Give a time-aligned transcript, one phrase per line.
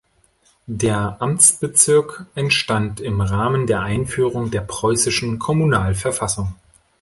[0.65, 6.55] Der Amtsbezirk entstand im Rahmen der Einführung der preußischen Kommunalverfassung.